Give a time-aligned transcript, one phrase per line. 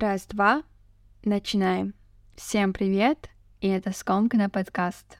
[0.00, 0.62] Раз, два,
[1.26, 1.92] начинаем.
[2.34, 3.28] Всем привет,
[3.60, 5.18] и это Скомкана подкаст.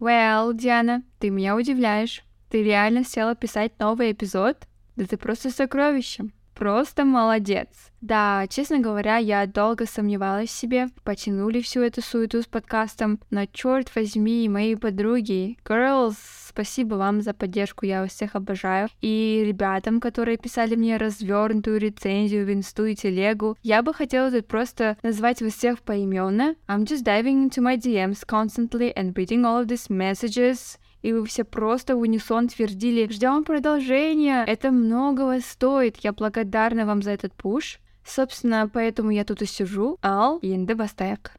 [0.00, 2.24] Well, Диана, ты меня удивляешь.
[2.48, 4.66] Ты реально села писать новый эпизод?
[4.96, 6.30] Да ты просто сокровище.
[6.54, 7.68] Просто молодец.
[8.00, 13.46] Да, честно говоря, я долго сомневалась в себе, потянули всю эту суету с подкастом, но
[13.46, 16.16] черт возьми, мои подруги, girls,
[16.48, 18.88] спасибо вам за поддержку, я вас всех обожаю.
[19.00, 24.48] И ребятам, которые писали мне развернутую рецензию в инсту и телегу, я бы хотела тут
[24.48, 26.56] просто назвать вас всех поименно.
[26.66, 31.26] I'm just diving into my DMs constantly and reading all of these messages и вы
[31.26, 34.44] все просто в унисон твердили «Ждем продолжения!
[34.46, 35.96] Это многого стоит!
[35.98, 39.98] Я благодарна вам за этот пуш!» Собственно, поэтому я тут и сижу.
[40.02, 41.30] Ал, енді бастайық.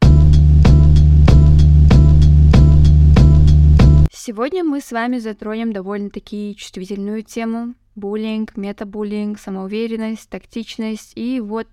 [4.12, 7.74] Сегодня мы с вами затронем довольно-таки чувствительную тему.
[7.94, 11.66] Буллинг, метабуллинг, самоуверенность, тактичность и вот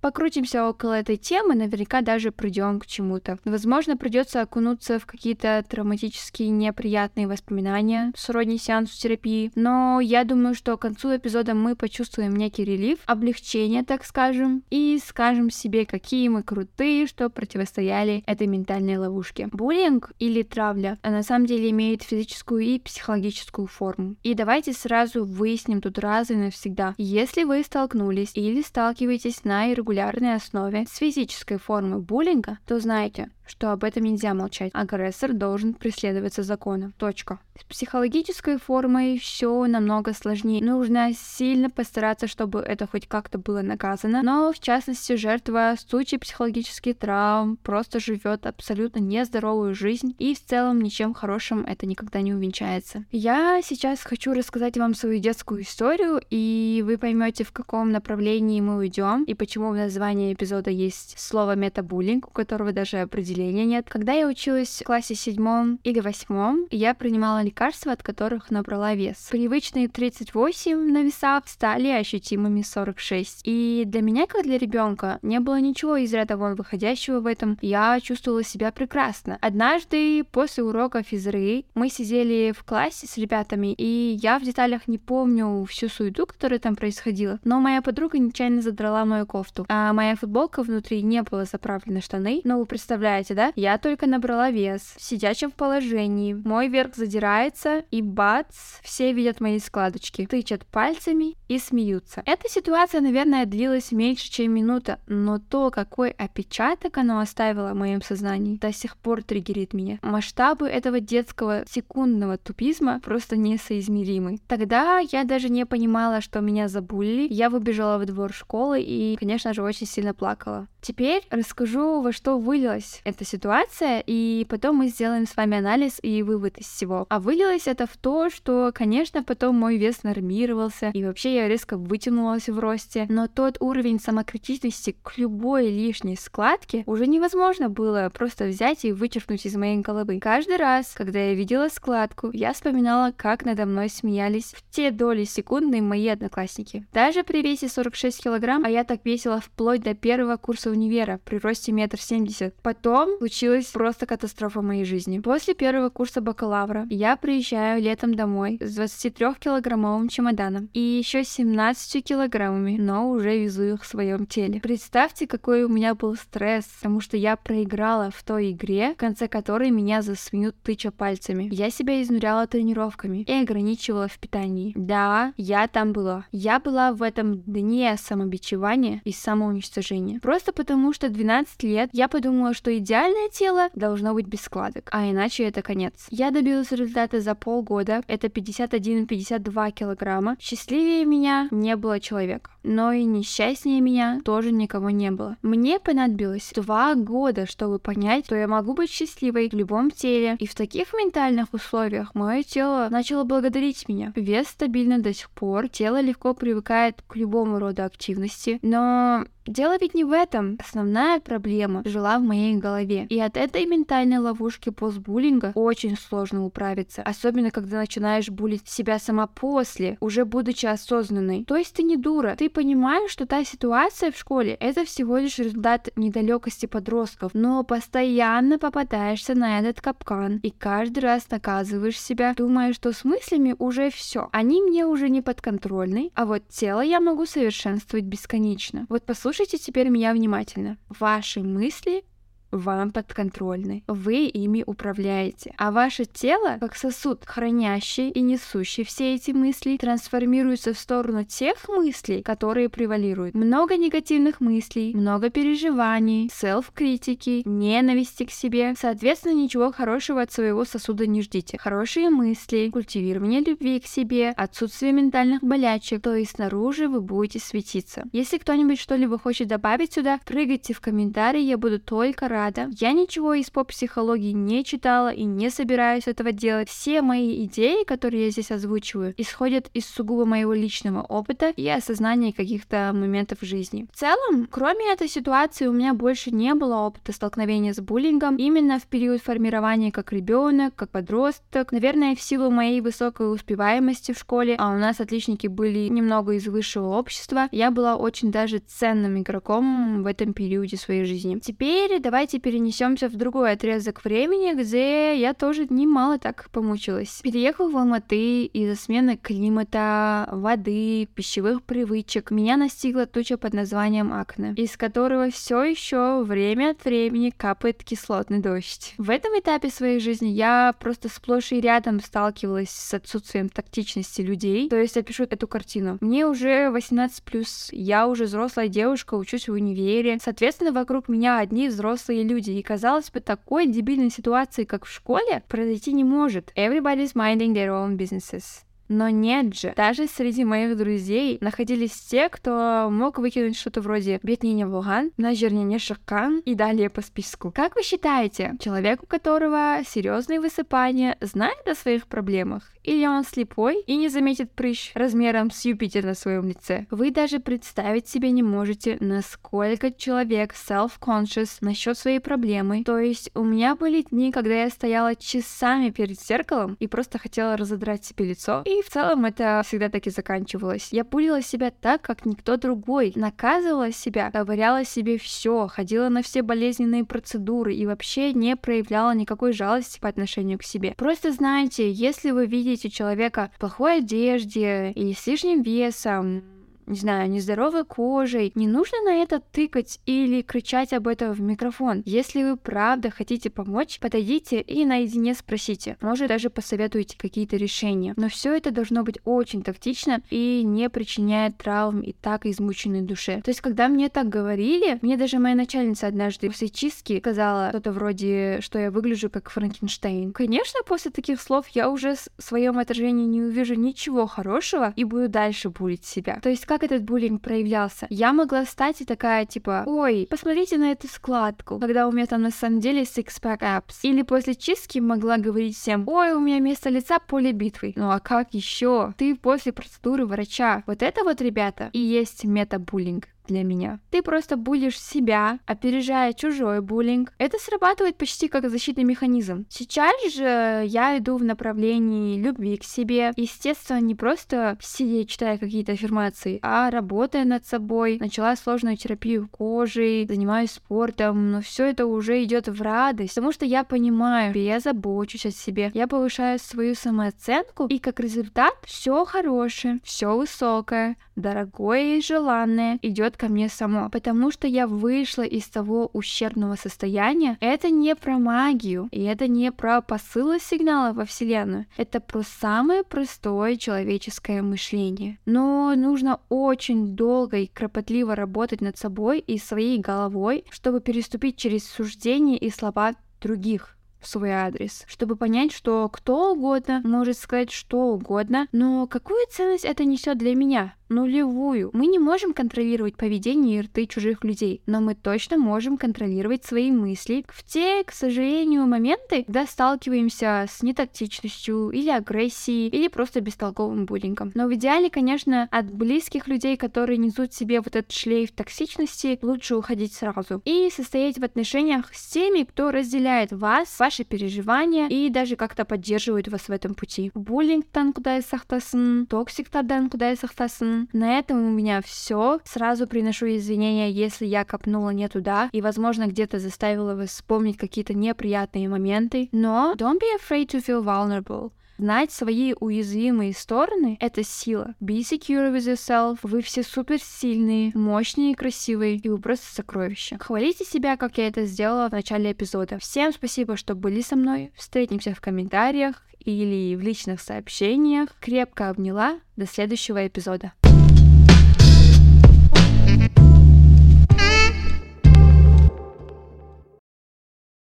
[0.00, 3.38] покрутимся около этой темы, наверняка даже придем к чему-то.
[3.44, 10.76] Возможно, придется окунуться в какие-то травматические неприятные воспоминания, сродни сеансу терапии, но я думаю, что
[10.76, 16.42] к концу эпизода мы почувствуем некий релиф, облегчение, так скажем, и скажем себе, какие мы
[16.42, 19.48] крутые, что противостояли этой ментальной ловушке.
[19.52, 24.16] Буллинг или травля а на самом деле имеет физическую и психологическую форму.
[24.22, 26.94] И давайте сразу выясним тут раз и навсегда.
[26.98, 30.86] Если вы столкнулись или сталкиваетесь на регулярной регулярной основе.
[30.88, 34.70] С физической формой буллинга, то знаете, что об этом нельзя молчать.
[34.72, 36.94] Агрессор должен преследоваться законом.
[36.98, 37.40] Точка.
[37.60, 40.64] С психологической формой все намного сложнее.
[40.64, 44.22] Нужно сильно постараться, чтобы это хоть как-то было наказано.
[44.22, 50.44] Но, в частности, жертва в случае психологических травм просто живет абсолютно нездоровую жизнь, и в
[50.44, 53.04] целом ничем хорошим это никогда не увенчается.
[53.10, 58.76] Я сейчас хочу рассказать вам свою детскую историю, и вы поймете, в каком направлении мы
[58.76, 63.86] уйдем, и почему в названии эпизода есть слово метабуллинг, у которого даже определение определения нет.
[63.88, 69.28] Когда я училась в классе седьмом или восьмом, я принимала лекарства, от которых набрала вес.
[69.30, 73.42] Привычные 38 на весах стали ощутимыми 46.
[73.44, 77.58] И для меня, как для ребенка, не было ничего из ряда вон выходящего в этом.
[77.62, 79.38] Я чувствовала себя прекрасно.
[79.40, 84.98] Однажды после урока физры мы сидели в классе с ребятами, и я в деталях не
[84.98, 90.16] помню всю суету, которая там происходила, но моя подруга нечаянно задрала мою кофту, а моя
[90.16, 93.60] футболка внутри не была заправлена штаны, но вы представляете, Представляете, да?
[93.60, 96.32] Я только набрала вес, в сидячем положении.
[96.32, 102.22] Мой верх задирается, и бац, все видят мои складочки, тычат пальцами и смеются.
[102.26, 108.02] Эта ситуация, наверное, длилась меньше, чем минута, но то, какой отпечаток оно оставило в моем
[108.02, 109.98] сознании, до сих пор триггерит меня.
[110.02, 114.38] Масштабы этого детского секундного тупизма просто несоизмеримы.
[114.46, 117.26] Тогда я даже не понимала, что меня забулили.
[117.32, 120.68] Я выбежала в двор школы и, конечно же, очень сильно плакала.
[120.80, 126.22] Теперь расскажу, во что вылилась эта ситуация, и потом мы сделаем с вами анализ и
[126.22, 127.06] вывод из всего.
[127.10, 131.76] А вылилось это в то, что, конечно, потом мой вес нормировался, и вообще я резко
[131.76, 138.46] вытянулась в росте, но тот уровень самокритичности к любой лишней складке уже невозможно было просто
[138.46, 140.20] взять и вычеркнуть из моей головы.
[140.20, 145.24] Каждый раз, когда я видела складку, я вспоминала, как надо мной смеялись в те доли
[145.24, 146.86] секунды мои одноклассники.
[146.92, 151.38] Даже при весе 46 килограмм, а я так весила вплоть до первого курса универа при
[151.38, 152.54] росте метр семьдесят.
[152.62, 155.18] Потом случилась просто катастрофа моей жизни.
[155.20, 162.76] После первого курса бакалавра я приезжаю летом домой с 23-килограммовым чемоданом и еще 17 килограммами,
[162.76, 164.60] но уже везу их в своем теле.
[164.60, 169.28] Представьте, какой у меня был стресс, потому что я проиграла в той игре, в конце
[169.28, 171.48] которой меня засмеют тыча пальцами.
[171.52, 174.72] Я себя изнуряла тренировками и ограничивала в питании.
[174.74, 176.26] Да, я там была.
[176.32, 180.18] Я была в этом дне самобичевания и самоуничтожения.
[180.20, 185.08] Просто потому что 12 лет я подумала, что идеальное тело должно быть без складок, а
[185.08, 186.06] иначе это конец.
[186.10, 190.36] Я добилась результата за полгода, это 51-52 килограмма.
[190.40, 191.19] Счастливее меня
[191.50, 195.36] не было человека, но и несчастнее меня тоже никого не было.
[195.42, 200.46] Мне понадобилось два года, чтобы понять, что я могу быть счастливой в любом теле, и
[200.46, 204.12] в таких ментальных условиях мое тело начало благодарить меня.
[204.16, 209.94] Вес стабильно до сих пор, тело легко привыкает к любому роду активности, но Дело ведь
[209.94, 210.58] не в этом.
[210.60, 213.06] Основная проблема жила в моей голове.
[213.10, 217.02] И от этой ментальной ловушки постбуллинга очень сложно управиться.
[217.02, 221.44] Особенно, когда начинаешь булить себя сама после, уже будучи осознанной.
[221.44, 222.36] То есть ты не дура.
[222.38, 227.32] Ты понимаешь, что та ситуация в школе— это всего лишь результат недалекости подростков.
[227.34, 230.38] Но постоянно попадаешься на этот капкан.
[230.44, 234.28] И каждый раз наказываешь себя, думая, что с мыслями уже все.
[234.30, 238.86] Они мне уже не подконтрольны, а вот тело я могу совершенствовать бесконечно.
[238.88, 239.02] Вот
[239.40, 240.76] послушайте теперь меня внимательно.
[240.90, 242.04] Ваши мысли
[242.50, 243.82] вам подконтрольны.
[243.86, 245.54] Вы ими управляете.
[245.56, 251.68] А ваше тело, как сосуд, хранящий и несущий все эти мысли, трансформируется в сторону тех
[251.68, 253.34] мыслей, которые превалируют.
[253.34, 258.74] Много негативных мыслей, много переживаний, селф-критики, ненависти к себе.
[258.76, 261.58] Соответственно, ничего хорошего от своего сосуда не ждите.
[261.58, 268.04] Хорошие мысли, культивирование любви к себе, отсутствие ментальных болячек, то есть снаружи вы будете светиться.
[268.12, 272.70] Если кто-нибудь что-либо хочет добавить сюда, прыгайте в комментарии, я буду только рад рада.
[272.80, 276.68] Я ничего из поп-психологии не читала и не собираюсь этого делать.
[276.70, 282.32] Все мои идеи, которые я здесь озвучиваю, исходят из сугубо моего личного опыта и осознания
[282.32, 283.86] каких-то моментов жизни.
[283.92, 288.78] В целом, кроме этой ситуации, у меня больше не было опыта столкновения с буллингом именно
[288.78, 291.72] в период формирования как ребенок, как подросток.
[291.72, 296.46] Наверное, в силу моей высокой успеваемости в школе, а у нас отличники были немного из
[296.46, 301.38] высшего общества, я была очень даже ценным игроком в этом периоде своей жизни.
[301.38, 307.20] Теперь давайте давайте перенесемся в другой отрезок времени, где я тоже немало так помучилась.
[307.24, 312.30] Переехал в Алматы из-за смены климата, воды, пищевых привычек.
[312.30, 318.38] Меня настигла туча под названием акне, из которого все еще время от времени капает кислотный
[318.38, 318.94] дождь.
[318.96, 324.68] В этом этапе своей жизни я просто сплошь и рядом сталкивалась с отсутствием тактичности людей.
[324.68, 325.98] То есть опишу эту картину.
[326.00, 330.18] Мне уже 18+, я уже взрослая девушка, учусь в универе.
[330.22, 332.50] Соответственно, вокруг меня одни взрослые взрослые люди.
[332.50, 336.52] И казалось бы, такой дебильной ситуации, как в школе, произойти не может.
[336.56, 338.64] Everybody's minding their own businesses.
[338.88, 344.66] Но нет же, даже среди моих друзей находились те, кто мог выкинуть что-то вроде «бедниня
[344.66, 347.52] вулган», «нажирнение шакан» и далее по списку.
[347.54, 352.64] Как вы считаете, человек, у которого серьезные высыпания, знает о своих проблемах?
[352.82, 356.86] Или он слепой и не заметит прыщ размером с Юпитер на своем лице?
[356.90, 362.84] Вы даже представить себе не можете, насколько человек self-conscious насчет своей проблемы.
[362.84, 367.56] То есть у меня были дни, когда я стояла часами перед зеркалом и просто хотела
[367.56, 368.62] разодрать себе лицо.
[368.64, 370.88] И в целом это всегда таки заканчивалось.
[370.92, 373.12] Я пулила себя так, как никто другой.
[373.14, 379.52] Наказывала себя, говорила себе все, ходила на все болезненные процедуры и вообще не проявляла никакой
[379.52, 380.94] жалости по отношению к себе.
[380.96, 386.42] Просто знаете, если вы видите видите человека в плохой одежде или с лишним весом,
[386.90, 392.02] не знаю, нездоровой кожей, не нужно на это тыкать или кричать об этом в микрофон.
[392.04, 395.96] Если вы правда хотите помочь, подойдите и наедине спросите.
[396.00, 398.14] Может, даже посоветуйте какие-то решения.
[398.16, 403.40] Но все это должно быть очень тактично и не причиняет травм и так измученной душе.
[403.42, 407.92] То есть, когда мне так говорили, мне даже моя начальница однажды после чистки сказала что-то
[407.92, 410.32] вроде, что я выгляжу как Франкенштейн.
[410.32, 415.28] Конечно, после таких слов я уже в своем отражении не увижу ничего хорошего и буду
[415.28, 416.40] дальше булить себя.
[416.42, 418.06] То есть, как как этот буллинг проявлялся.
[418.08, 422.42] Я могла встать и такая, типа, ой, посмотрите на эту складку, когда у меня там
[422.42, 423.98] на самом деле six-pack abs.
[424.02, 427.92] Или после чистки могла говорить всем, ой, у меня место лица поле битвы.
[427.96, 429.12] Ну а как еще?
[429.18, 430.82] Ты после процедуры врача.
[430.86, 434.00] Вот это вот, ребята, и есть метабуллинг для меня.
[434.10, 437.32] Ты просто булишь себя, опережая чужой буллинг.
[437.38, 439.66] Это срабатывает почти как защитный механизм.
[439.68, 443.32] Сейчас же я иду в направлении любви к себе.
[443.36, 448.18] Естественно, не просто сидя читая какие-то аффирмации, а работая над собой.
[448.20, 453.64] Начала сложную терапию кожи, занимаюсь спортом, но все это уже идет в радость, потому что
[453.64, 459.98] я понимаю, я забочусь о себе, я повышаю свою самооценку, и как результат все хорошее,
[460.04, 466.10] все высокое, дорогое и желанное идет ко мне само, потому что я вышла из того
[466.12, 467.56] ущербного состояния.
[467.60, 471.86] Это не про магию, и это не про посылы сигнала во Вселенную.
[471.96, 475.38] Это про самое простое человеческое мышление.
[475.46, 481.88] Но нужно очень долго и кропотливо работать над собой и своей головой, чтобы переступить через
[481.88, 488.12] суждения и слова других в свой адрес, чтобы понять, что кто угодно может сказать что
[488.12, 490.94] угодно, но какую ценность это несет для меня?
[491.10, 491.90] Нулевую.
[491.92, 496.90] Мы не можем контролировать поведение и рты чужих людей, но мы точно можем контролировать свои
[496.90, 504.06] мысли в те, к сожалению, моменты, когда сталкиваемся с нетактичностью или агрессией, или просто бестолковым
[504.06, 504.52] буллингом.
[504.54, 509.76] Но в идеале, конечно, от близких людей, которые несут себе вот этот шлейф токсичности, лучше
[509.76, 510.62] уходить сразу.
[510.64, 516.48] И состоять в отношениях с теми, кто разделяет вас, ваши переживания и даже как-то поддерживает
[516.48, 517.30] вас в этом пути.
[517.34, 520.99] Буллингтан куда сахтасын, токсиктардан куда сахтасын.
[521.12, 522.60] На этом у меня все.
[522.64, 528.14] Сразу приношу извинения, если я копнула не туда и, возможно, где-то заставила вас вспомнить какие-то
[528.14, 529.48] неприятные моменты.
[529.52, 531.72] Но don't be afraid to feel vulnerable.
[532.00, 534.94] Знать свои уязвимые стороны— это сила.
[535.02, 536.38] Be secure with yourself.
[536.42, 540.38] Вы все супер сильные, мощные красивые, и вы просто сокровища.
[540.40, 542.98] Хвалите себя, как я это сделала в начале эпизода.
[542.98, 544.72] Всем спасибо, что были со мной.
[544.76, 548.30] Встретимся в комментариях или в личных сообщениях.
[548.40, 549.38] Крепко обняла.
[549.56, 550.72] До следующего эпизода.